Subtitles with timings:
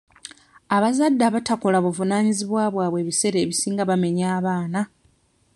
[0.75, 4.81] Abazadde abatakola buvunaanyizibwa bwabwe ebiseera ebisinga bamenya abaana.